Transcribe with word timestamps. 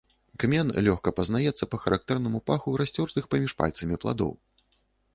Кмен 0.43 0.71
лёгка 0.87 1.11
пазнаецца 1.19 1.69
па 1.73 1.77
характэрнаму 1.85 2.43
паху 2.51 2.75
расцёртых 2.85 3.23
паміж 3.35 3.51
пальцамі 3.63 3.95
пладоў. 4.07 4.39